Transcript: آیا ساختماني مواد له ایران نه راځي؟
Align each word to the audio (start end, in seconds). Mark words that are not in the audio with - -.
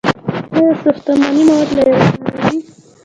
آیا 0.55 0.73
ساختماني 0.83 1.41
مواد 1.49 1.69
له 1.75 1.81
ایران 1.85 2.05
نه 2.15 2.25
راځي؟ 2.37 2.59